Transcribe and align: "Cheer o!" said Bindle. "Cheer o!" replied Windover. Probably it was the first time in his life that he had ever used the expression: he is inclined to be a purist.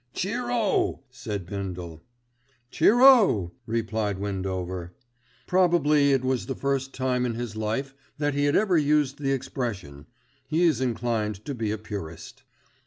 "Cheer 0.15 0.49
o!" 0.49 1.01
said 1.11 1.45
Bindle. 1.45 2.01
"Cheer 2.71 3.01
o!" 3.01 3.51
replied 3.67 4.17
Windover. 4.17 4.95
Probably 5.45 6.11
it 6.11 6.25
was 6.25 6.47
the 6.47 6.55
first 6.55 6.91
time 6.91 7.23
in 7.23 7.35
his 7.35 7.55
life 7.55 7.93
that 8.17 8.33
he 8.33 8.45
had 8.45 8.55
ever 8.55 8.79
used 8.79 9.19
the 9.19 9.31
expression: 9.31 10.07
he 10.47 10.63
is 10.63 10.81
inclined 10.81 11.45
to 11.45 11.53
be 11.53 11.69
a 11.69 11.77
purist. 11.77 12.41